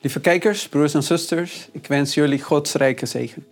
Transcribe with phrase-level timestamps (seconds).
[0.00, 3.46] Lieve kijkers, broers en zusters, ik wens jullie Gods rijke zegen.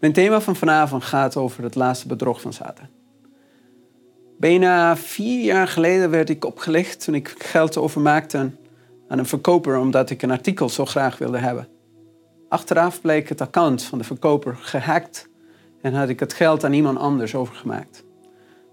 [0.00, 2.86] Mijn thema van vanavond gaat over het laatste bedrog van Satan.
[4.38, 8.50] Bijna vier jaar geleden werd ik opgelicht toen ik geld overmaakte
[9.08, 11.68] aan een verkoper omdat ik een artikel zo graag wilde hebben.
[12.48, 15.28] Achteraf bleek het account van de verkoper gehackt
[15.80, 18.04] en had ik het geld aan iemand anders overgemaakt.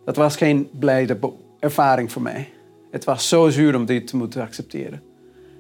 [0.06, 1.20] Dat was geen blijde
[1.60, 2.50] ervaring voor mij.
[2.92, 5.09] Het was zo zuur om dit te moeten accepteren.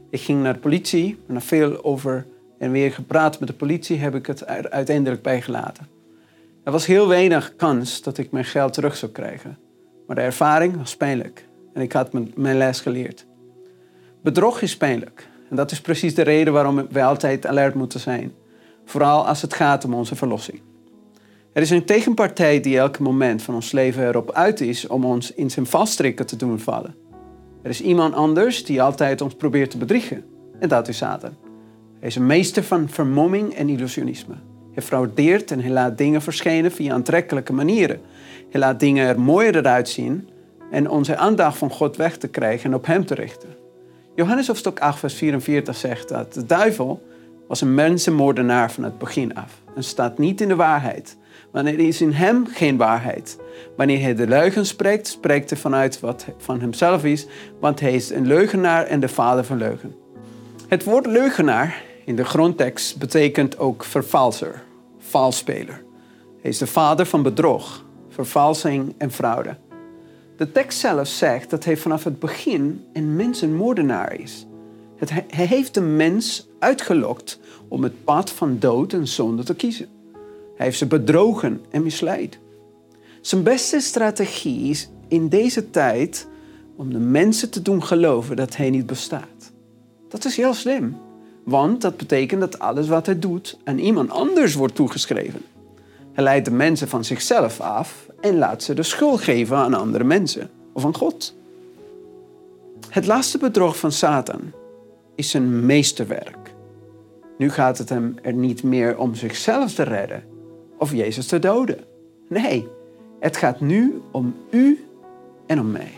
[0.09, 2.25] Ik ging naar de politie, en na veel over
[2.57, 5.87] en weer gepraat met de politie heb ik het uiteindelijk bijgelaten.
[6.63, 9.57] Er was heel weinig kans dat ik mijn geld terug zou krijgen,
[10.07, 13.25] maar de ervaring was pijnlijk en ik had mijn les geleerd.
[14.21, 18.33] Bedrog is pijnlijk en dat is precies de reden waarom we altijd alert moeten zijn,
[18.85, 20.61] vooral als het gaat om onze verlossing.
[21.53, 25.33] Er is een tegenpartij die elk moment van ons leven erop uit is om ons
[25.33, 26.95] in zijn valstrikken te doen vallen.
[27.69, 30.23] Er is iemand anders die altijd ons probeert te bedriegen.
[30.59, 31.35] En dat is Satan.
[31.99, 34.35] Hij is een meester van vermomming en illusionisme.
[34.73, 38.01] Hij fraudeert en hij laat dingen verschijnen via aantrekkelijke manieren.
[38.49, 40.29] Hij laat dingen er mooier eruit zien
[40.71, 43.49] en onze aandacht van God weg te krijgen en op hem te richten.
[44.15, 47.07] Johannes hoofdstuk 8 vers 44 zegt dat de duivel
[47.47, 51.17] was een mensenmoordenaar van het begin af en staat niet in de waarheid.
[51.51, 53.39] Want er is in hem geen waarheid.
[53.77, 57.27] Wanneer hij de leugen spreekt, spreekt hij vanuit wat van hemzelf is,
[57.59, 59.95] want hij is een leugenaar en de vader van leugen.
[60.67, 64.63] Het woord leugenaar in de grondtekst betekent ook vervalser,
[64.97, 65.83] valspeler.
[66.41, 69.57] Hij is de vader van bedrog, vervalsing en fraude.
[70.37, 74.47] De tekst zelf zegt dat hij vanaf het begin een mensenmoordenaar is.
[75.27, 79.98] hij heeft de mens uitgelokt om het pad van dood en zonde te kiezen.
[80.59, 82.39] Hij heeft ze bedrogen en misleid.
[83.21, 86.27] Zijn beste strategie is in deze tijd
[86.75, 89.51] om de mensen te doen geloven dat hij niet bestaat.
[90.09, 90.97] Dat is heel slim,
[91.43, 95.41] want dat betekent dat alles wat hij doet aan iemand anders wordt toegeschreven.
[96.13, 100.03] Hij leidt de mensen van zichzelf af en laat ze de schuld geven aan andere
[100.03, 101.35] mensen of aan God.
[102.89, 104.51] Het laatste bedrog van Satan
[105.15, 106.53] is zijn meesterwerk.
[107.37, 110.28] Nu gaat het hem er niet meer om zichzelf te redden
[110.79, 111.77] of Jezus te doden.
[112.27, 112.67] Nee,
[113.19, 114.85] het gaat nu om u
[115.45, 115.91] en om mij.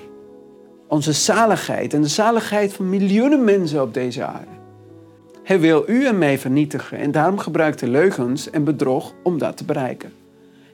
[0.88, 4.60] Onze zaligheid en de zaligheid van miljoenen mensen op deze aarde.
[5.44, 9.58] Hij wil u en mij vernietigen en daarom gebruikt hij leugens en bedrog om dat
[9.58, 10.14] te bereiken.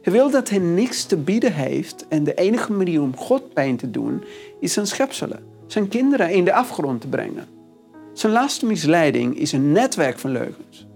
[0.02, 3.78] Hij wil dat hij niks te bieden heeft en de enige manier om God pijn
[3.78, 4.24] te doen
[4.60, 7.48] is zijn schepselen, zijn kinderen in de afgrond te brengen.
[8.14, 10.87] Zijn laatste misleiding is een netwerk van leugens.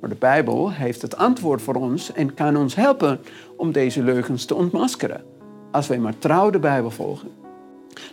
[0.00, 3.20] Maar de Bijbel heeft het antwoord voor ons en kan ons helpen
[3.56, 5.24] om deze leugens te ontmaskeren,
[5.70, 7.28] als wij maar trouw de Bijbel volgen.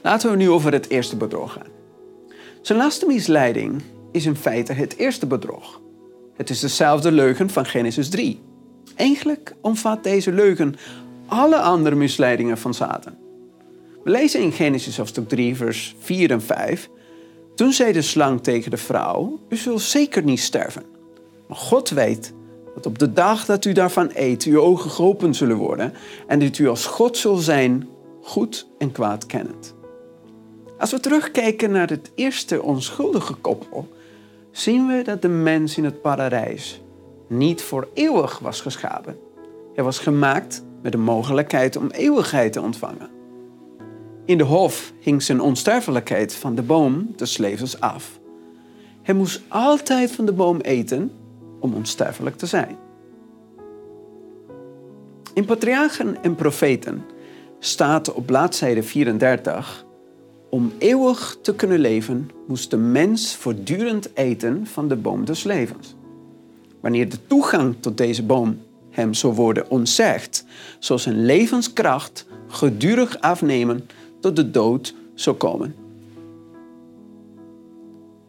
[0.01, 1.71] Laten we nu over het eerste bedrog gaan.
[2.61, 5.81] Zijn laatste misleiding is in feite het eerste bedrog.
[6.35, 8.41] Het is dezelfde leugen van Genesis 3.
[8.95, 10.75] Eigenlijk omvat deze leugen
[11.27, 13.13] alle andere misleidingen van Satan.
[14.03, 16.89] We lezen in Genesis hoofdstuk 3, vers 4 en 5.
[17.55, 20.92] Toen zei de slang tegen de vrouw: U zult zeker niet sterven.
[21.47, 22.33] Maar God weet
[22.75, 25.93] dat op de dag dat u daarvan eet, uw ogen geopend zullen worden
[26.27, 27.87] en dat u als God zult zijn,
[28.21, 29.75] goed en kwaad kennend.
[30.77, 33.87] Als we terugkijken naar het eerste onschuldige koppel,
[34.51, 36.81] zien we dat de mens in het paradijs
[37.27, 39.17] niet voor eeuwig was geschapen.
[39.73, 43.09] Hij was gemaakt met de mogelijkheid om eeuwigheid te ontvangen.
[44.25, 48.19] In de hof hing zijn onsterfelijkheid van de boom des levens af.
[49.01, 51.11] Hij moest altijd van de boom eten
[51.63, 52.77] om onsterfelijk te zijn.
[55.33, 57.03] In Patriarchen en Profeten
[57.59, 59.85] staat op bladzijde 34:
[60.49, 65.95] Om eeuwig te kunnen leven, moest de mens voortdurend eten van de boom des levens.
[66.81, 68.59] Wanneer de toegang tot deze boom
[68.89, 70.45] hem zou worden ontzegd,
[70.79, 73.87] zou zijn levenskracht gedurig afnemen
[74.19, 75.75] tot de dood zou komen.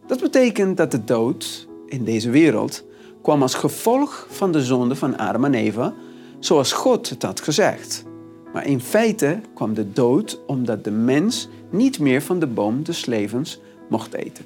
[0.06, 2.85] Dat betekent dat de dood in deze wereld
[3.25, 5.94] kwam als gevolg van de zonde van Adam en Eva,
[6.38, 8.05] zoals God het had gezegd.
[8.53, 13.06] Maar in feite kwam de dood omdat de mens niet meer van de boom des
[13.06, 14.44] levens mocht eten.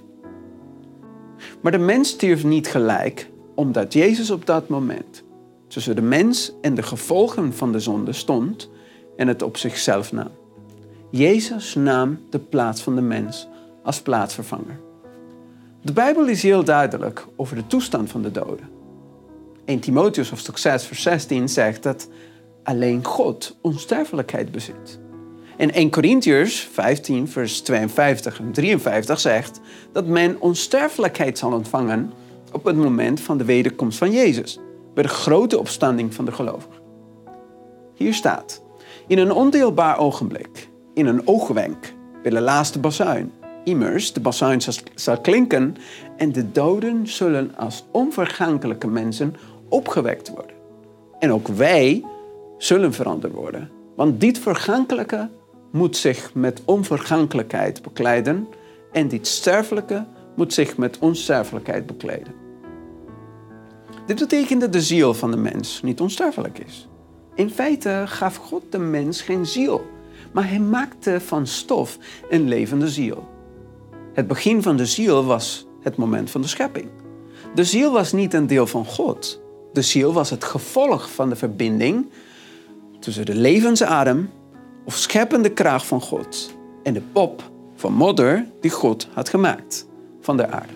[1.61, 5.23] Maar de mens stierf niet gelijk, omdat Jezus op dat moment
[5.69, 8.71] tussen de mens en de gevolgen van de zonde stond
[9.17, 10.31] en het op zichzelf nam.
[11.11, 13.49] Jezus nam de plaats van de mens
[13.83, 14.88] als plaatsvervanger.
[15.83, 18.69] De Bijbel is heel duidelijk over de toestand van de doden.
[19.65, 22.09] 1 Timotheus hoofdstuk 6 vers 16 zegt dat
[22.63, 24.99] alleen God onsterfelijkheid bezit.
[25.57, 29.61] In 1 Corinthiërs 15, vers 52 en 53 zegt
[29.93, 32.13] dat men onsterfelijkheid zal ontvangen
[32.53, 34.59] op het moment van de wederkomst van Jezus,
[34.95, 36.83] bij de grote opstanding van de gelovigen.
[37.95, 38.63] Hier staat,
[39.07, 43.33] in een ondeelbaar ogenblik, in een oogwenk, bij de laatste bazuin,
[43.69, 44.61] immers de bazuin
[44.95, 45.77] zal klinken
[46.17, 49.35] en de doden zullen als onvergankelijke mensen
[49.69, 50.57] opgewekt worden.
[51.19, 52.05] En ook wij
[52.59, 53.71] zullen veranderd worden.
[53.97, 55.29] Want dit vergankelijke
[55.73, 58.49] moet zich met onvergankelijkheid bekleiden
[58.93, 60.05] en dit sterfelijke
[60.37, 62.33] moet zich met onsterfelijkheid bekleden.
[64.07, 66.89] Dit betekent dat de ziel van de mens niet onsterfelijk is.
[67.35, 69.87] In feite gaf God de mens geen ziel,
[70.33, 71.99] maar hij maakte van stof
[72.31, 73.37] een levende ziel.
[74.13, 76.89] Het begin van de ziel was het moment van de schepping.
[77.55, 79.41] De ziel was niet een deel van God.
[79.73, 82.07] De ziel was het gevolg van de verbinding
[82.99, 84.31] tussen de levensadem
[84.85, 89.87] of scheppende kracht van God en de pop van modder die God had gemaakt
[90.21, 90.73] van de aarde.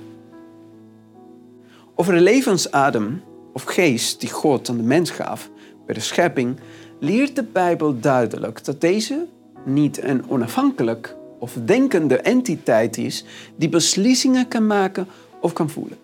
[1.94, 5.50] Over de levensadem of geest die God aan de mens gaf
[5.86, 6.56] bij de schepping,
[6.98, 9.26] leert de Bijbel duidelijk dat deze
[9.64, 13.24] niet een onafhankelijk of denkende entiteit is
[13.56, 15.06] die beslissingen kan maken
[15.40, 15.98] of kan voelen.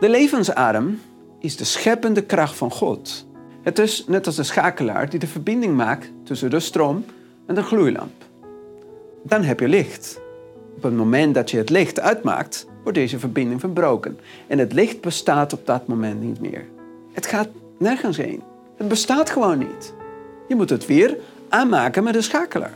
[0.00, 1.00] De levensadem
[1.40, 3.26] is de scheppende kracht van God.
[3.62, 7.04] Het is net als de schakelaar die de verbinding maakt tussen de stroom
[7.46, 8.24] en de gloeilamp.
[9.22, 10.20] Dan heb je licht.
[10.76, 14.18] Op het moment dat je het licht uitmaakt, wordt deze verbinding verbroken.
[14.46, 16.64] En het licht bestaat op dat moment niet meer.
[17.12, 17.48] Het gaat
[17.78, 18.42] nergens heen.
[18.76, 19.94] Het bestaat gewoon niet.
[20.48, 21.16] Je moet het weer
[21.48, 22.74] aanmaken met een schakelaar.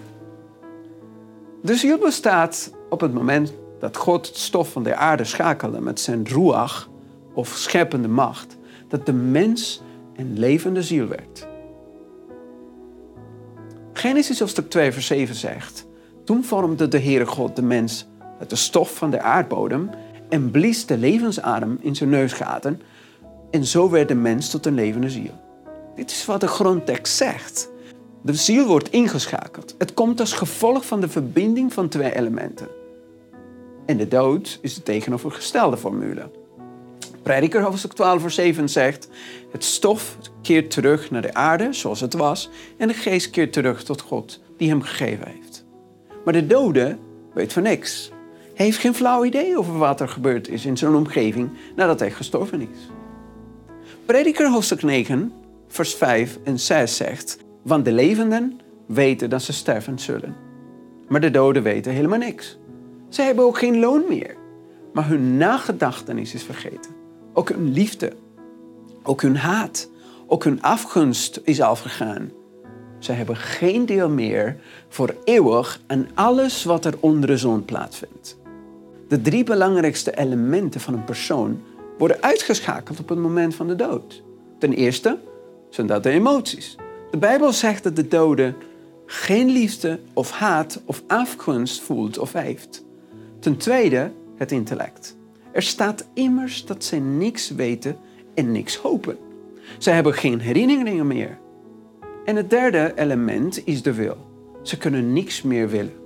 [1.62, 6.00] De ziel bestaat op het moment dat God het stof van de aarde schakelde met
[6.00, 6.88] zijn ruach
[7.34, 8.56] of scheppende macht,
[8.88, 9.82] dat de mens
[10.16, 11.48] een levende ziel werd.
[13.92, 15.86] Genesis hoofdstuk 2 vers 7 zegt,
[16.24, 18.06] toen vormde de Heere God de mens
[18.38, 19.90] uit de stof van de aardbodem
[20.28, 22.80] en blies de levensadem in zijn neusgaten
[23.50, 25.40] en zo werd de mens tot een levende ziel.
[25.94, 27.71] Dit is wat de grondtekst zegt.
[28.24, 29.74] De ziel wordt ingeschakeld.
[29.78, 32.68] Het komt als gevolg van de verbinding van twee elementen.
[33.86, 36.30] En de dood is de tegenovergestelde formule.
[37.22, 39.08] Prediker hoofdstuk 12 vers 7 zegt...
[39.50, 42.50] Het stof keert terug naar de aarde zoals het was...
[42.76, 45.64] en de geest keert terug tot God die hem gegeven heeft.
[46.24, 46.98] Maar de dode
[47.34, 48.10] weet van niks.
[48.54, 52.10] Hij heeft geen flauw idee over wat er gebeurd is in zijn omgeving nadat hij
[52.10, 52.90] gestorven is.
[54.06, 55.32] Prediker hoofdstuk 9
[55.68, 57.38] vers 5 en 6 zegt...
[57.62, 60.36] Want de levenden weten dat ze sterven zullen.
[61.08, 62.58] Maar de doden weten helemaal niks.
[63.08, 64.36] Ze hebben ook geen loon meer.
[64.92, 66.90] Maar hun nagedachtenis is vergeten.
[67.32, 68.12] Ook hun liefde.
[69.02, 69.90] Ook hun haat.
[70.26, 72.30] Ook hun afgunst is afgegaan.
[72.98, 74.56] Ze hebben geen deel meer
[74.88, 78.38] voor eeuwig aan alles wat er onder de zon plaatsvindt.
[79.08, 81.60] De drie belangrijkste elementen van een persoon
[81.98, 84.22] worden uitgeschakeld op het moment van de dood.
[84.58, 85.18] Ten eerste
[85.70, 86.76] zijn dat de emoties.
[87.12, 88.54] De Bijbel zegt dat de dode
[89.06, 92.84] geen liefde of haat of afgunst voelt of heeft.
[93.38, 95.16] Ten tweede het intellect.
[95.52, 97.96] Er staat immers dat zij niks weten
[98.34, 99.18] en niks hopen.
[99.78, 101.38] Zij hebben geen herinneringen meer.
[102.24, 104.16] En het derde element is de wil.
[104.62, 105.96] Ze kunnen niks meer willen.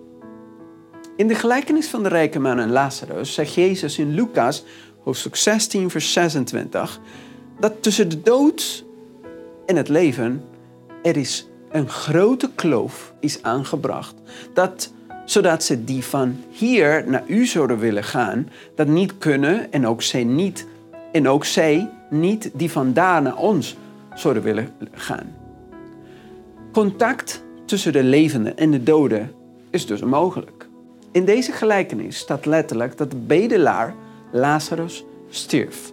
[1.16, 4.64] In de gelijkenis van de rijke man en Lazarus zegt Jezus in Lucas,
[5.02, 7.00] hoofdstuk 16, vers 26,
[7.60, 8.84] dat tussen de dood
[9.66, 10.42] en het leven
[11.02, 14.14] er is een grote kloof is aangebracht.
[14.52, 14.92] Dat,
[15.24, 20.02] zodat ze die van hier naar u zouden willen gaan, dat niet kunnen en ook
[20.02, 20.66] zij niet,
[21.12, 23.76] en ook zij niet die van daar naar ons
[24.14, 25.34] zouden willen gaan.
[26.72, 29.32] Contact tussen de levenden en de doden
[29.70, 30.68] is dus onmogelijk.
[31.12, 33.94] In deze gelijkenis staat letterlijk dat de bedelaar
[34.32, 35.92] Lazarus stierf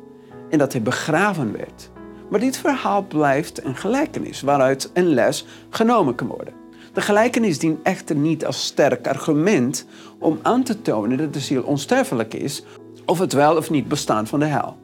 [0.50, 1.92] en dat hij begraven werd.
[2.34, 6.54] Maar dit verhaal blijft een gelijkenis waaruit een les genomen kan worden.
[6.94, 9.86] De gelijkenis dient echter niet als sterk argument
[10.20, 12.64] om aan te tonen dat de ziel onsterfelijk is
[13.06, 14.78] of het wel of niet bestaan van de hel.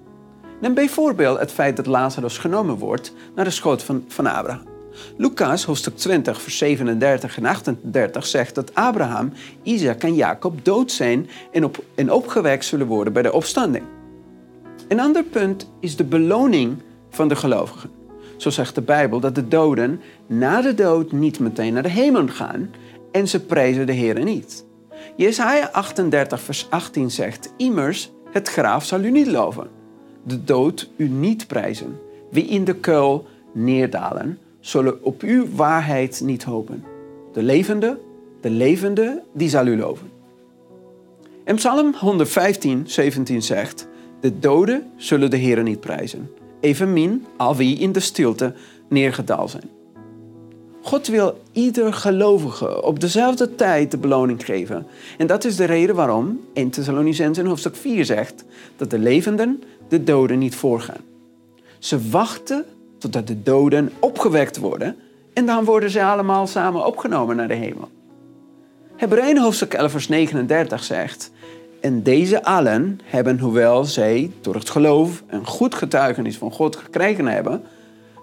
[0.61, 4.63] Neem bijvoorbeeld het feit dat Lazarus genomen wordt naar de schoot van, van Abraham.
[5.17, 11.29] Lucas, hoofdstuk 20, vers 37 en 38 zegt dat Abraham, Isaac en Jacob dood zijn
[11.51, 13.85] en, op, en opgewekt zullen worden bij de opstanding.
[14.87, 16.77] Een ander punt is de beloning
[17.09, 17.89] van de gelovigen.
[18.37, 22.27] Zo zegt de Bijbel dat de doden na de dood niet meteen naar de hemel
[22.27, 22.69] gaan
[23.11, 24.65] en ze prijzen de Heer niet.
[25.15, 29.67] Jesaja 38 vers 18 zegt, immers, het graaf zal u niet loven,
[30.23, 31.99] de dood u niet prijzen.
[32.31, 36.83] Wie in de kuil neerdalen, zullen op uw waarheid niet hopen.
[37.33, 37.99] de levende,
[38.41, 40.09] de levende, die zal u loven.
[41.43, 43.87] En Psalm 115, 17 zegt,
[44.19, 48.53] de doden zullen de Heer niet prijzen, evenmin al wie in de stilte
[48.89, 49.69] neergedaald zijn.
[50.81, 54.87] God wil ieder gelovige op dezelfde tijd de beloning geven.
[55.17, 58.43] En dat is de reden waarom 1 Thessalonicenzen hoofdstuk 4 zegt
[58.77, 61.01] dat de levenden de doden niet voorgaan.
[61.79, 62.65] Ze wachten
[62.97, 64.95] totdat de doden opgewekt worden
[65.33, 67.89] en dan worden ze allemaal samen opgenomen naar de hemel.
[68.95, 71.31] Hebreeën hoofdstuk 11 vers 39 zegt,
[71.81, 77.25] en deze allen hebben, hoewel zij door het geloof een goed getuigenis van God gekregen
[77.25, 77.61] hebben,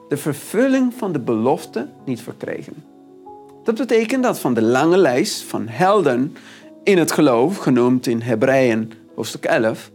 [0.09, 2.85] de vervulling van de belofte niet verkregen.
[3.65, 6.37] Dat betekent dat van de lange lijst van helden
[6.85, 9.91] in het geloof, genoemd in Hebreeën hoofdstuk 11,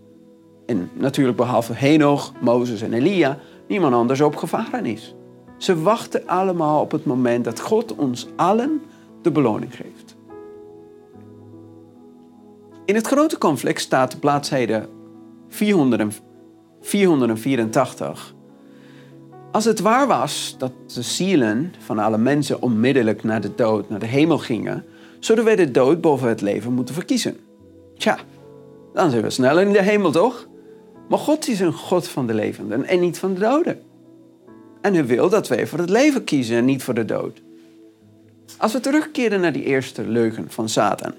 [0.65, 3.37] en natuurlijk behalve Henoch, Mozes en Elia,
[3.67, 5.15] niemand anders opgevaren is.
[5.57, 8.81] Ze wachten allemaal op het moment dat God ons allen
[9.21, 10.10] de beloning geeft.
[12.85, 14.89] In het grote conflict staat op bladzijde
[15.49, 18.33] 484.
[19.51, 23.99] Als het waar was dat de zielen van alle mensen onmiddellijk naar de dood, naar
[23.99, 24.85] de hemel gingen,
[25.19, 27.37] zouden wij de dood boven het leven moeten verkiezen.
[27.97, 28.17] Tja,
[28.93, 30.47] dan zijn we sneller in de hemel, toch?
[31.09, 33.81] Maar God is een God van de levenden en niet van de doden.
[34.81, 37.41] En hij wil dat wij voor het leven kiezen en niet voor de dood.
[38.57, 41.13] Als we terugkeren naar die eerste leugen van Satan,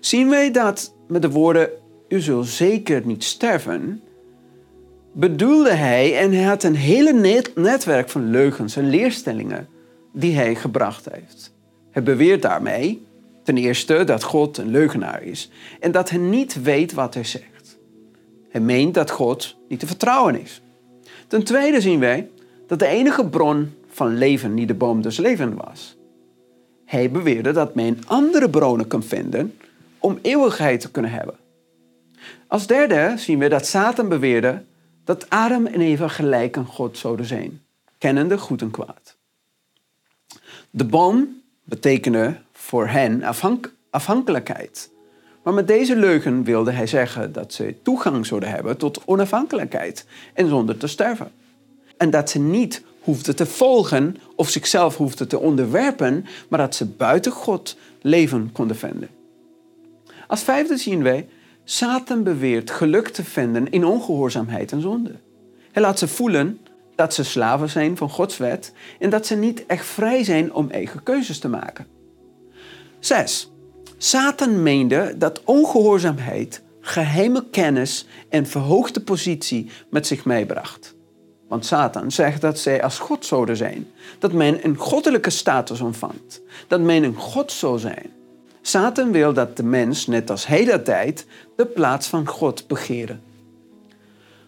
[0.00, 1.70] zien wij dat met de woorden:
[2.08, 4.02] U zult zeker niet sterven,
[5.12, 9.68] bedoelde hij en hij had een hele netwerk van leugens en leerstellingen
[10.12, 11.54] die hij gebracht heeft.
[11.90, 13.06] Hij beweert daarmee
[13.42, 15.50] ten eerste dat God een leugenaar is
[15.80, 17.78] en dat hij niet weet wat hij zegt.
[18.48, 20.62] Hij meent dat God niet te vertrouwen is.
[21.26, 22.28] Ten tweede zien wij
[22.66, 25.96] dat de enige bron van leven niet de boom des leven was.
[26.84, 29.54] Hij beweerde dat men andere bronnen kan vinden
[30.06, 31.34] om eeuwigheid te kunnen hebben.
[32.46, 34.64] Als derde zien we dat Satan beweerde
[35.04, 37.62] dat Adam en Eva gelijk aan God zouden zijn,
[37.98, 39.16] kennende goed en kwaad.
[40.70, 43.22] De boom betekende voor hen
[43.90, 44.90] afhankelijkheid.
[45.42, 50.48] Maar met deze leugen wilde hij zeggen dat ze toegang zouden hebben tot onafhankelijkheid en
[50.48, 51.32] zonder te sterven.
[51.96, 56.86] En dat ze niet hoefden te volgen of zichzelf hoefden te onderwerpen, maar dat ze
[56.86, 59.15] buiten God leven konden vinden.
[60.26, 61.28] Als vijfde zien wij,
[61.64, 65.14] Satan beweert geluk te vinden in ongehoorzaamheid en zonde.
[65.72, 66.58] Hij laat ze voelen
[66.94, 70.70] dat ze slaven zijn van Gods wet en dat ze niet echt vrij zijn om
[70.70, 71.86] eigen keuzes te maken.
[72.98, 73.50] 6.
[73.96, 80.94] Satan meende dat ongehoorzaamheid geheime kennis en verhoogde positie met zich meebracht.
[81.48, 86.42] Want Satan zegt dat zij als God zouden zijn, dat men een goddelijke status ontvangt,
[86.68, 88.10] dat men een God zou zijn.
[88.66, 93.20] Satan wil dat de mens, net als hele tijd, de plaats van God begeren.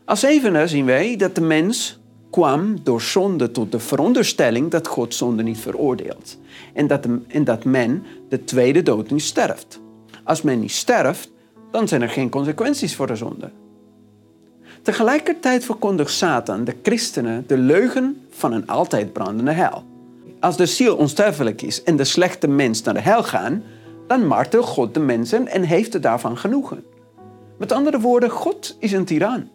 [0.04, 1.98] Als zevende zien wij dat de mens
[2.30, 6.38] kwam door zonde tot de veronderstelling dat God zonde niet veroordeelt
[6.75, 9.80] en dat, en dat men de tweede dood niet sterft.
[10.25, 11.30] Als men niet sterft,
[11.70, 13.50] dan zijn er geen consequenties voor de zonde.
[14.82, 19.84] Tegelijkertijd verkondigt Satan de christenen de leugen van een altijd brandende hel.
[20.40, 23.62] Als de ziel onsterfelijk is en de slechte mens naar de hel gaan,
[24.09, 26.85] dan martelt God de mensen en heeft er daarvan genoegen.
[27.59, 29.49] Met andere woorden, God is een tiran.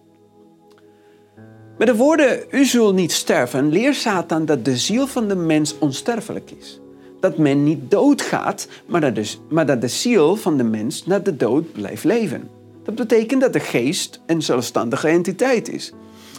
[1.78, 5.78] Met de woorden, u zult niet sterven, leert Satan dat de ziel van de mens
[5.80, 6.80] onsterfelijk is.
[7.20, 11.20] Dat men niet doodgaat, maar dat, de, maar dat de ziel van de mens na
[11.20, 12.50] de dood blijft leven.
[12.84, 15.94] Dat betekent dat de geest een zelfstandige entiteit is.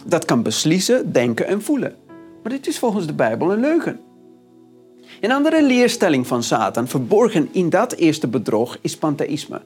[0.05, 1.95] Dat kan beslissen, denken en voelen.
[2.43, 3.99] Maar dit is volgens de Bijbel een leugen.
[5.21, 9.61] Een andere leerstelling van Satan, verborgen in dat eerste bedrog, is pantheïsme.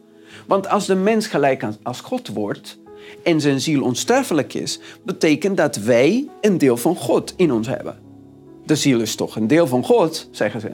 [0.48, 2.80] Want als de mens gelijk als God wordt
[3.24, 8.00] en zijn ziel onsterfelijk is, betekent dat wij een deel van God in ons hebben.
[8.66, 10.72] De ziel is toch een deel van God, zeggen ze.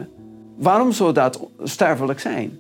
[0.58, 2.60] Waarom zou dat sterfelijk zijn?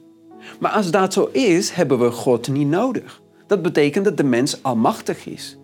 [0.59, 3.21] Maar als dat zo is, hebben we God niet nodig.
[3.47, 5.57] Dat betekent dat de mens almachtig is.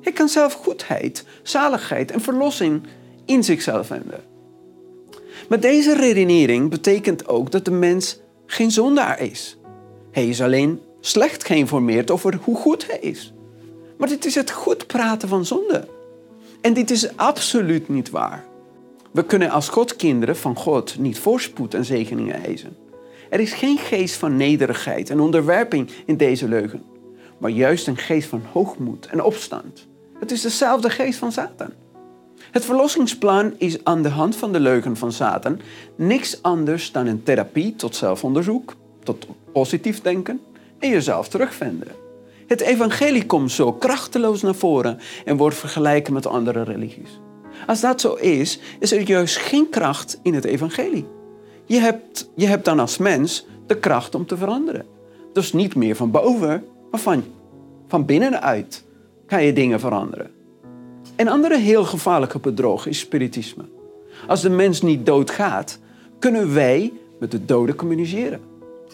[0.00, 2.82] Hij kan zelf goedheid, zaligheid en verlossing
[3.24, 4.20] in zichzelf vinden.
[5.48, 9.58] Maar deze redenering betekent ook dat de mens geen zondaar is.
[10.10, 13.32] Hij is alleen slecht geïnformeerd over hoe goed hij is.
[13.96, 15.88] Maar dit is het goed praten van zonde.
[16.60, 18.44] En dit is absoluut niet waar.
[19.10, 22.76] We kunnen als Godkinderen van God niet voorspoed en zegeningen eisen.
[23.30, 26.82] Er is geen geest van nederigheid en onderwerping in deze leugen,
[27.38, 29.86] maar juist een geest van hoogmoed en opstand.
[30.18, 31.72] Het is dezelfde geest van Satan.
[32.58, 35.60] Het verlossingsplan is aan de hand van de leugen van Satan
[35.96, 40.40] niks anders dan een therapie tot zelfonderzoek, tot positief denken
[40.78, 41.88] en jezelf terugvinden.
[42.46, 47.20] Het evangelie komt zo krachteloos naar voren en wordt vergelijken met andere religies.
[47.66, 51.06] Als dat zo is, is er juist geen kracht in het evangelie.
[51.64, 54.86] Je hebt, je hebt dan als mens de kracht om te veranderen.
[55.32, 57.24] Dus niet meer van boven, maar van,
[57.88, 58.84] van binnenuit
[59.26, 60.36] kan je dingen veranderen.
[61.18, 63.64] Een andere heel gevaarlijke bedrog is spiritisme.
[64.26, 65.78] Als de mens niet doodgaat,
[66.18, 68.40] kunnen wij met de doden communiceren.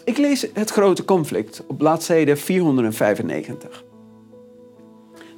[0.03, 3.83] Ik lees het grote conflict op bladzijde 495.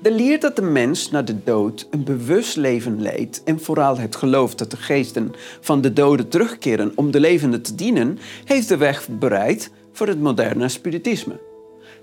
[0.02, 4.16] De leer dat de mens na de dood een bewust leven leidt en vooral het
[4.16, 8.78] geloof dat de geesten van de doden terugkeren om de levenden te dienen, heeft de
[8.78, 11.40] weg bereid voor het moderne spiritisme.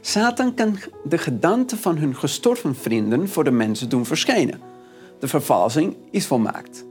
[0.01, 4.74] Satan kan de gedaante van hun gestorven vrienden voor de mensen doen verschijnen.
[5.25, 6.85] De vervalsing is volmaakt.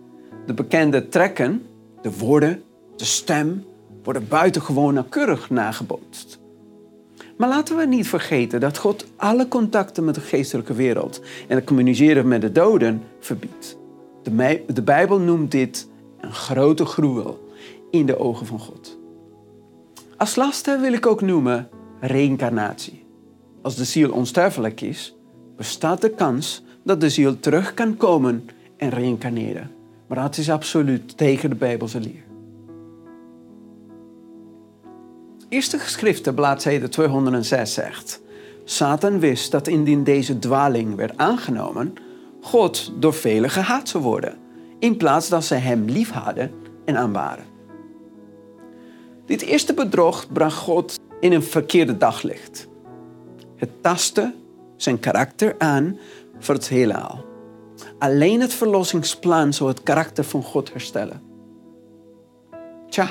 [0.45, 1.65] De bekende trekken,
[2.01, 2.63] de woorden,
[2.95, 3.65] de stem
[4.03, 6.39] worden buitengewoon nauwkeurig nagebootst.
[7.37, 11.65] Maar laten we niet vergeten dat God alle contacten met de geestelijke wereld en het
[11.65, 13.77] communiceren met de doden verbiedt.
[14.67, 15.87] De, Bijbel noemt dit
[16.19, 17.49] een grote gruwel
[17.91, 18.99] in de ogen van God.
[20.17, 23.05] Als laatste wil ik ook noemen reïncarnatie.
[23.61, 25.15] Als de ziel onsterfelijk is,
[25.55, 28.45] bestaat de kans dat de ziel terug kan komen
[28.77, 29.71] en reïncarneren.
[30.07, 32.23] Maar dat is absoluut tegen de Bijbelse leer.
[35.49, 38.21] Eerste geschriften, bladzijde 206 zegt...
[38.65, 41.93] Satan wist dat indien deze dwaling werd aangenomen...
[42.41, 44.37] God door velen gehaat zou worden...
[44.79, 46.51] in plaats dat zij hem lief hadden
[46.85, 47.45] en aanbaren.
[49.25, 52.67] Dit eerste bedrog bracht God in een verkeerde daglicht.
[53.55, 54.33] Het tastte
[54.75, 55.97] zijn karakter aan
[56.39, 57.25] voor het heelal.
[57.99, 61.21] Alleen het verlossingsplan zou het karakter van God herstellen.
[62.89, 63.09] Tja,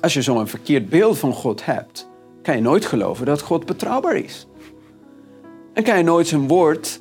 [0.00, 2.10] als je zo'n verkeerd beeld van God hebt,
[2.42, 4.46] kan je nooit geloven dat God betrouwbaar is.
[5.72, 7.00] En kan je nooit zijn woord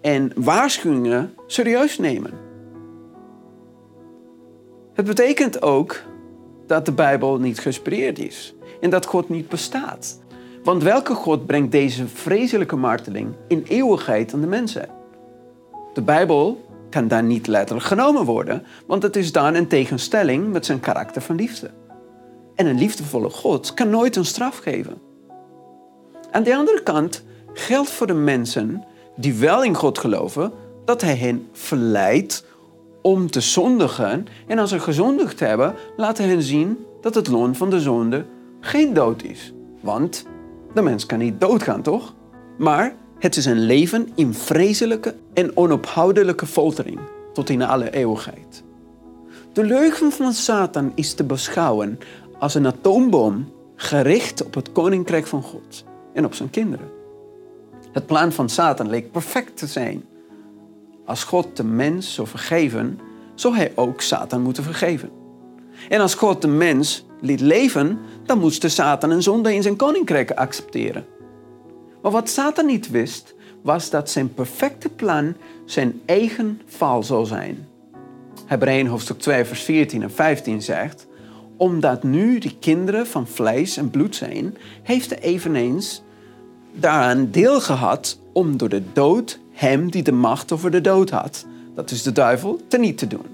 [0.00, 2.32] en waarschuwingen serieus nemen.
[4.92, 6.02] Het betekent ook
[6.66, 10.18] dat de Bijbel niet geïnspireerd is en dat God niet bestaat.
[10.68, 14.88] Want welke God brengt deze vreselijke marteling in eeuwigheid aan de mensen?
[15.94, 20.66] De Bijbel kan dan niet letterlijk genomen worden, want het is dan in tegenstelling met
[20.66, 21.70] zijn karakter van liefde.
[22.54, 24.98] En een liefdevolle God kan nooit een straf geven.
[26.30, 28.84] Aan de andere kant geldt voor de mensen
[29.16, 30.52] die wel in God geloven
[30.84, 32.44] dat Hij hen verleidt
[33.02, 34.26] om te zondigen.
[34.46, 38.24] En als ze gezondigd hebben, laat hen zien dat het loon van de zonde
[38.60, 39.52] geen dood is.
[39.80, 40.24] Want
[40.74, 42.14] de mens kan niet doodgaan, toch?
[42.58, 46.98] Maar het is een leven in vreselijke en onophoudelijke foltering
[47.32, 48.62] tot in alle eeuwigheid.
[49.52, 51.98] De leugen van Satan is te beschouwen
[52.38, 56.88] als een atoombom gericht op het koninkrijk van God en op zijn kinderen.
[57.92, 60.04] Het plan van Satan leek perfect te zijn.
[61.04, 63.00] Als God de mens zou vergeven,
[63.34, 65.10] zou hij ook Satan moeten vergeven.
[65.88, 69.76] En als God de mens liet leven, dan moest de Satan een zonde in zijn
[69.76, 71.06] koninkrijk accepteren.
[72.02, 77.68] Maar wat Satan niet wist, was dat zijn perfecte plan zijn eigen val zou zijn.
[78.46, 81.06] Hebreeën hoofdstuk 2 vers 14 en 15 zegt
[81.56, 86.02] omdat nu de kinderen van vlees en bloed zijn, heeft hij eveneens
[86.72, 91.46] daaraan deel gehad om door de dood hem die de macht over de dood had,
[91.74, 93.26] dat is de duivel, teniet te doen.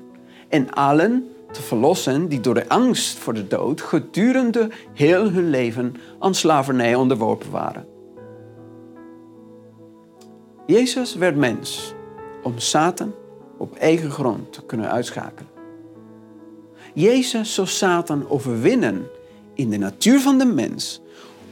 [0.48, 5.94] En allen te verlossen die door de angst voor de dood gedurende heel hun leven
[6.18, 7.86] aan slavernij onderworpen waren.
[10.66, 11.94] Jezus werd mens
[12.42, 13.14] om Satan
[13.58, 15.50] op eigen grond te kunnen uitschakelen.
[16.94, 19.06] Jezus zou Satan overwinnen
[19.54, 21.00] in de natuur van de mens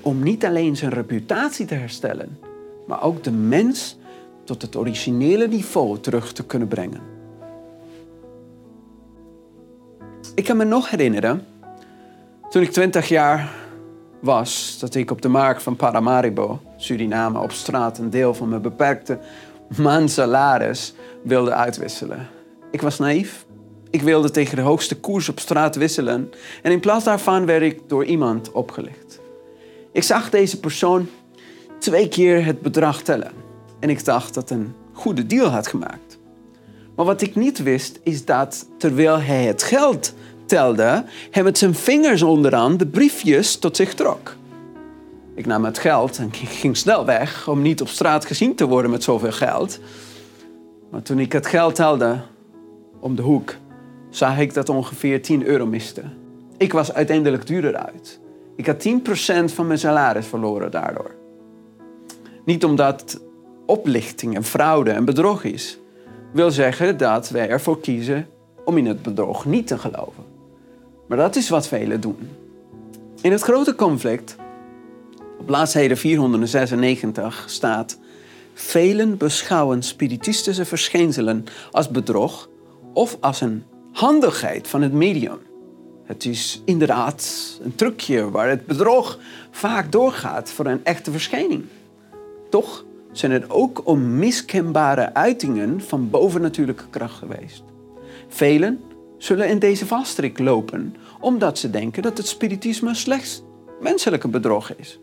[0.01, 2.39] om niet alleen zijn reputatie te herstellen,
[2.87, 3.97] maar ook de mens
[4.45, 7.12] tot het originele niveau terug te kunnen brengen.
[10.35, 11.47] Ik kan me nog herinneren,
[12.51, 13.53] toen ik 20 jaar
[14.21, 18.63] was, dat ik op de markt van Paramaribo, Suriname, op straat een deel van mijn
[18.63, 19.19] beperkte
[19.77, 22.29] maandsalaris wilde uitwisselen.
[22.71, 23.45] Ik was naïef
[23.93, 26.31] ik wilde tegen de hoogste koers op straat wisselen
[26.63, 29.21] en in plaats daarvan werd ik door iemand opgelicht.
[29.93, 31.09] Ik zag deze persoon
[31.79, 33.33] twee keer het bedrag tellen
[33.81, 36.12] en ik dacht dat een goede deal had gemaakt.
[36.95, 40.15] Maar wat ik niet wist is dat terwijl hij het geld
[40.47, 44.37] telde, hij met zijn vingers onderaan de briefjes tot zich trok.
[45.35, 48.91] Ik nam het geld en ging snel weg om niet op straat gezien te worden
[48.91, 49.79] met zoveel geld.
[50.91, 52.21] Maar toen ik het geld telde,
[53.01, 53.55] om de hoek
[54.11, 56.03] zag ik dat ongeveer 10 euro miste.
[56.57, 58.21] Ik was uiteindelijk duurder uit.
[58.57, 61.15] Ik had 10% van mijn salaris verloren daardoor.
[62.45, 63.21] Niet omdat
[63.67, 65.79] oplichting en fraude en bedrog is,
[66.33, 68.29] wil zeggen dat wij ervoor kiezen
[68.65, 70.25] om in het bedrog niet te geloven.
[71.09, 72.31] Maar dat is wat velen doen.
[73.21, 74.37] In het grote conflict,
[75.39, 77.99] op bladzijde 496, staat:
[78.55, 82.49] Velen beschouwen spiritistische verschijnselen als bedrog
[82.93, 85.39] of als een handigheid van het medium.
[86.05, 89.19] Het is inderdaad een trucje waar het bedrog
[89.51, 91.65] vaak doorgaat voor een echte verschijning.
[92.51, 97.63] Toch zijn het ook onmiskenbare uitingen van bovennatuurlijke kracht geweest.
[98.29, 98.81] Velen
[99.19, 103.43] zullen in deze valstrik lopen omdat ze denken dat het spiritisme slechts
[103.81, 104.99] menselijke bedrog is.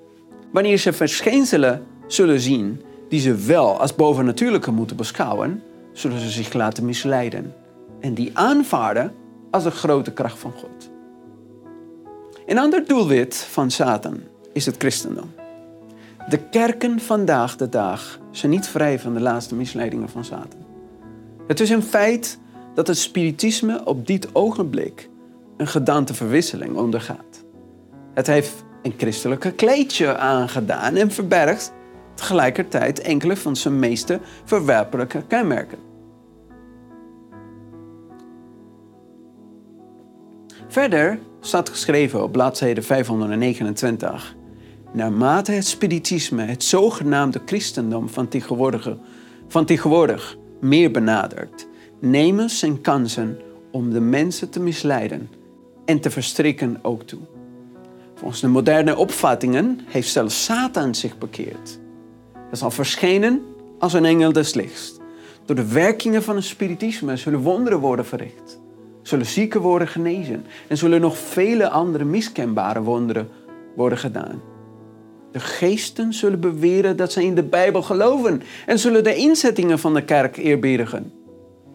[0.52, 6.54] Wanneer ze verschijnselen zullen zien die ze wel als bovennatuurlijke moeten beschouwen, zullen ze zich
[6.54, 7.54] laten misleiden
[8.00, 9.14] en die aanvaarden
[9.52, 10.90] als de grote kracht van God.
[12.46, 14.20] Een ander doelwit van Satan
[14.54, 15.39] is het christendom.
[16.30, 20.66] De kerken vandaag de dag zijn niet vrij van de laatste misleidingen van Satan.
[21.48, 22.40] Het is een feit
[22.74, 25.10] dat het spiritisme op dit ogenblik
[25.58, 27.44] een gedanteverwisseling ondergaat.
[28.14, 31.74] Het heeft een christelijke kleedje aangedaan en verbergt
[32.14, 35.78] tegelijkertijd enkele van zijn meeste verwerpelijke kenmerken.
[40.68, 44.38] Verder staat geschreven op bladzijde 529.
[44.92, 48.98] Naarmate het spiritisme het zogenaamde christendom van tegenwoordig,
[49.48, 51.68] van tegenwoordig meer benadert,
[52.00, 53.40] nemen zijn kansen
[53.72, 55.30] om de mensen te misleiden
[55.86, 57.20] en te verstrikken ook toe.
[58.16, 61.80] Volgens de moderne opvattingen heeft zelfs Satan zich bekeerd.
[62.34, 63.42] Hij zal verschenen
[63.80, 64.98] als een engel des lichts.
[65.46, 68.60] Door de werkingen van het spiritisme zullen wonderen worden verricht.
[69.02, 70.46] Zullen zieken worden genezen.
[70.68, 73.30] En zullen nog vele andere miskenbare wonderen
[73.76, 74.42] worden gedaan.
[75.32, 79.94] De geesten zullen beweren dat ze in de Bijbel geloven en zullen de inzettingen van
[79.94, 81.12] de kerk eerbiedigen.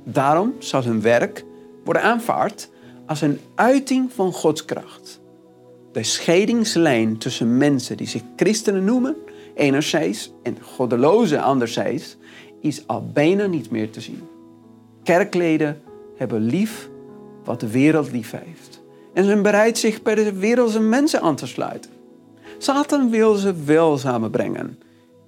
[0.04, 1.44] Daarom zal hun werk
[1.84, 2.70] worden aanvaard
[3.06, 5.20] als een uiting van Gods kracht.
[5.92, 9.16] De scheidingslijn tussen mensen die zich christenen noemen,
[9.54, 12.16] enerzijds, en goddelozen anderzijds,
[12.60, 14.22] is al bijna niet meer te zien.
[15.02, 15.80] Kerkleden
[16.16, 16.88] hebben lief
[17.44, 18.82] wat de wereld lief heeft
[19.14, 21.90] en zijn bereid zich bij de wereldse mensen aan te sluiten.
[22.64, 24.78] Satan wil ze wel samenbrengen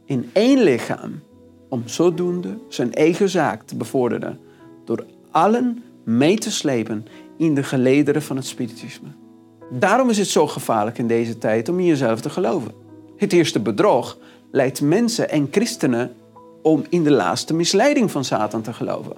[0.05, 1.21] in één lichaam
[1.69, 4.39] om zodoende zijn eigen zaak te bevorderen
[4.85, 9.09] door allen mee te slepen in de gelederen van het spiritisme.
[9.71, 12.73] Daarom is het zo gevaarlijk in deze tijd om in jezelf te geloven.
[13.17, 14.19] Het eerste bedrog
[14.51, 16.15] leidt mensen en christenen
[16.63, 19.17] om in de laatste misleiding van Satan te geloven.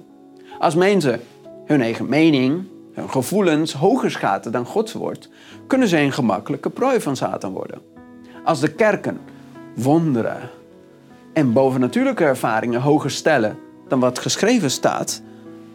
[0.59, 1.21] Als mensen
[1.65, 5.29] hun eigen mening, hun gevoelens hoger schatten dan Gods woord,
[5.67, 7.88] kunnen zij een gemakkelijke prooi van Satan worden.
[8.43, 9.19] Als de kerken
[9.75, 10.49] wonderen
[11.33, 15.21] en bovennatuurlijke ervaringen hoger stellen dan wat geschreven staat,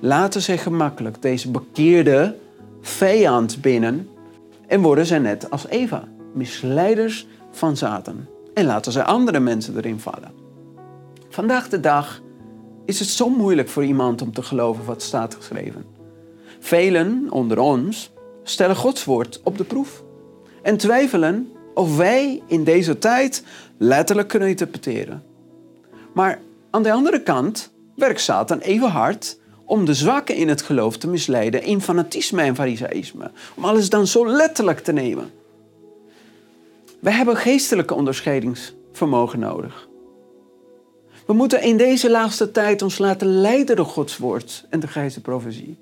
[0.00, 2.36] laten zij gemakkelijk deze bekeerde
[2.80, 4.08] vijand binnen
[4.66, 8.26] en worden zij net als Eva, misleiders van Satan.
[8.54, 10.32] En laten zij andere mensen erin vallen.
[11.28, 12.22] Vandaag de dag
[12.84, 15.84] is het zo moeilijk voor iemand om te geloven wat staat geschreven.
[16.60, 20.02] Velen onder ons stellen Gods woord op de proef
[20.62, 23.42] en twijfelen of wij in deze tijd
[23.78, 25.22] letterlijk kunnen interpreteren.
[26.12, 30.96] Maar aan de andere kant werkt Satan even hard om de zwakken in het geloof
[30.96, 33.30] te misleiden in fanatisme en farisaïsme.
[33.54, 35.30] Om alles dan zo letterlijk te nemen.
[37.00, 39.88] We hebben geestelijke onderscheidingsvermogen nodig.
[41.26, 45.22] We moeten in deze laatste tijd ons laten leiden door Gods woord en de geest
[45.22, 45.78] profetie.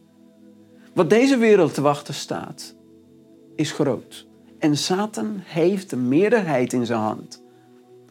[0.95, 2.75] Wat deze wereld te wachten staat,
[3.57, 4.27] is groot.
[4.63, 7.43] En Satan heeft de meerderheid in zijn hand.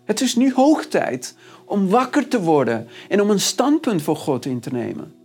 [0.03, 1.35] Het is nu hoog tijd
[1.65, 5.15] om wakker te worden en om een standpunt voor God in te nemen.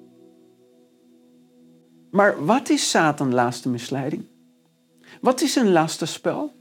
[2.11, 4.25] Maar wat is Satan laatste misleiding?
[5.21, 6.53] Wat is zijn laatste spel?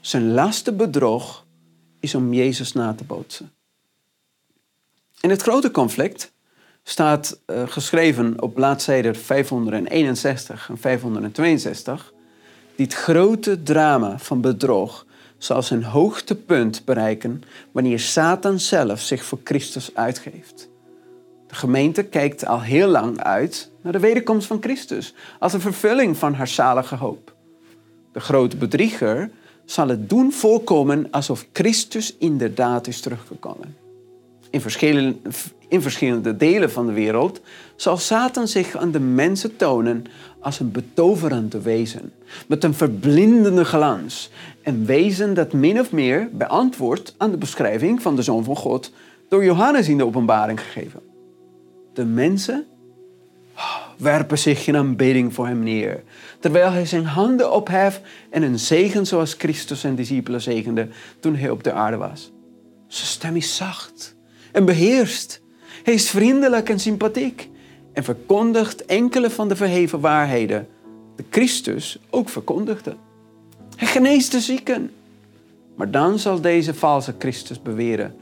[0.00, 1.46] Zijn laatste bedrog
[2.00, 3.52] is om Jezus na te bootsen.
[5.20, 6.32] In het grote conflict
[6.82, 12.14] staat uh, geschreven op bladzijden 561 en 562
[12.76, 15.06] dit grote drama van bedrog
[15.38, 20.68] zal zijn hoogtepunt bereiken wanneer Satan zelf zich voor Christus uitgeeft.
[21.46, 26.16] De gemeente kijkt al heel lang uit naar de wederkomst van Christus als een vervulling
[26.16, 27.34] van haar zalige hoop.
[28.12, 29.30] De grote bedrieger
[29.64, 33.76] zal het doen voorkomen alsof Christus inderdaad is teruggekomen.
[34.50, 35.16] In verschillende,
[35.68, 37.40] in verschillende delen van de wereld
[37.76, 40.04] zal Satan zich aan de mensen tonen
[40.46, 42.12] als een betoverende wezen,
[42.46, 44.30] met een verblindende glans.
[44.62, 48.92] Een wezen dat min of meer beantwoordt aan de beschrijving van de Zoon van God
[49.28, 51.00] door Johannes in de openbaring gegeven.
[51.94, 52.66] De mensen
[53.98, 56.02] werpen zich in aanbidding voor hem neer,
[56.40, 60.88] terwijl hij zijn handen opheft en een zegen zoals Christus zijn discipelen zegende
[61.20, 62.32] toen hij op de aarde was.
[62.86, 64.16] Zijn stem is zacht
[64.52, 65.40] en beheerst.
[65.82, 67.48] Hij is vriendelijk en sympathiek
[67.96, 70.68] en verkondigt enkele van de verheven waarheden
[71.16, 72.96] de Christus ook verkondigde.
[73.76, 74.90] Hij geneest de zieken.
[75.74, 78.14] Maar dan zal deze valse Christus beweren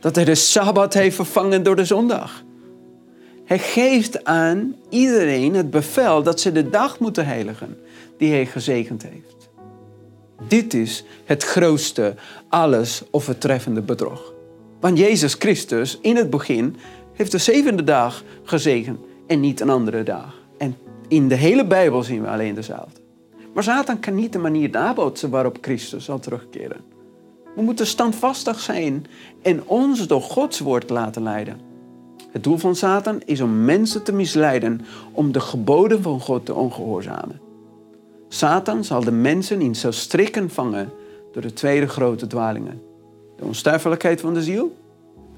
[0.00, 2.44] dat hij de Sabbat heeft vervangen door de zondag.
[3.44, 7.78] Hij geeft aan iedereen het bevel dat ze de dag moeten heiligen
[8.18, 9.48] die hij gezegend heeft.
[10.48, 12.14] Dit is het grootste,
[12.48, 14.32] alles overtreffende bedrog.
[14.80, 16.76] Want Jezus Christus in het begin
[17.12, 20.34] heeft de zevende dag gezegend en niet een andere dag.
[20.58, 20.76] En
[21.08, 23.00] in de hele Bijbel zien we alleen dezelfde.
[23.54, 26.80] Maar Satan kan niet de manier nabootsen waarop Christus zal terugkeren.
[27.54, 29.06] We moeten standvastig zijn
[29.42, 31.60] en ons door Gods woord laten leiden.
[32.30, 34.80] Het doel van Satan is om mensen te misleiden
[35.12, 37.40] om de geboden van God te ongehoorzamen.
[38.28, 40.90] Satan zal de mensen in zijn strikken vangen
[41.32, 42.82] door de tweede grote dwalingen.
[43.36, 44.76] De onsterfelijkheid van de ziel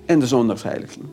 [0.07, 1.05] en de zondagsheiliging.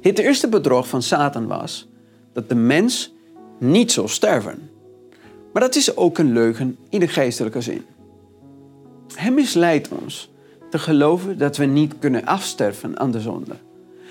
[0.00, 1.88] Het eerste bedrog van Satan was
[2.32, 3.14] dat de mens
[3.58, 4.70] niet zal sterven.
[5.52, 7.84] Maar dat is ook een leugen in de geestelijke zin.
[9.14, 10.30] Hij misleidt ons
[10.70, 13.54] te geloven dat we niet kunnen afsterven aan de zonde.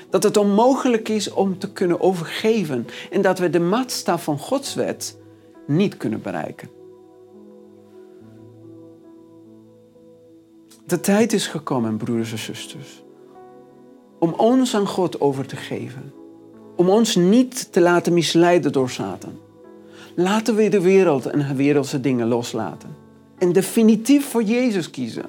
[0.09, 4.75] Dat het onmogelijk is om te kunnen overgeven en dat we de maatstaf van Gods
[4.75, 5.17] wet
[5.67, 6.69] niet kunnen bereiken.
[10.85, 13.03] De tijd is gekomen, broeders en zusters,
[14.19, 16.13] om ons aan God over te geven.
[16.75, 19.39] Om ons niet te laten misleiden door Satan.
[20.15, 22.95] Laten we de wereld en wereldse dingen loslaten.
[23.37, 25.25] En definitief voor Jezus kiezen.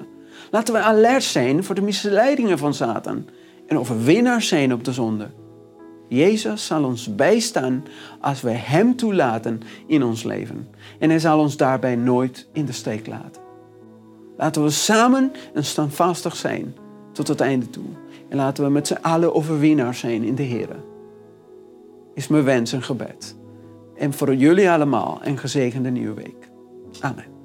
[0.51, 3.25] Laten we alert zijn voor de misleidingen van Satan.
[3.67, 5.29] En overwinnaars zijn op de zonde.
[6.07, 7.83] Jezus zal ons bijstaan
[8.21, 10.67] als wij Hem toelaten in ons leven.
[10.99, 13.41] En Hij zal ons daarbij nooit in de steek laten.
[14.37, 16.75] Laten we samen en standvastig zijn
[17.11, 17.85] tot het einde toe.
[18.29, 20.69] En laten we met z'n allen overwinnaars zijn in de Heer.
[22.13, 23.37] Is mijn wens en gebed.
[23.95, 26.49] En voor jullie allemaal een gezegende nieuwe week.
[26.99, 27.38] Amen.